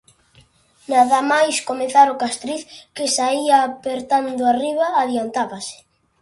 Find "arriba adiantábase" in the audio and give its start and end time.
4.45-5.77